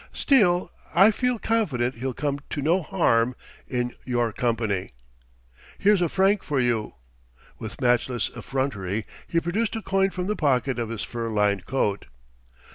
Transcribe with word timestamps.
Still, 0.13 0.71
I 0.95 1.11
feel 1.11 1.37
confident 1.37 1.93
he'll 1.99 2.15
come 2.15 2.39
to 2.49 2.59
no 2.63 2.81
harm 2.81 3.35
in 3.67 3.93
your 4.03 4.33
company. 4.33 4.93
Here's 5.77 6.01
a 6.01 6.09
franc 6.09 6.41
for 6.41 6.59
you." 6.59 6.95
With 7.59 7.79
matchless 7.79 8.29
effrontery, 8.35 9.05
he 9.27 9.39
produced 9.39 9.75
a 9.75 9.81
coin 9.83 10.09
from 10.09 10.25
the 10.25 10.35
pocket 10.35 10.79
of 10.79 10.89
his 10.89 11.03
fur 11.03 11.29
lined 11.29 11.67
coat. 11.67 12.07